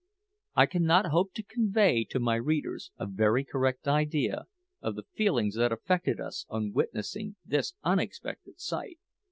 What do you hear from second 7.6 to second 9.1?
unexpected sight.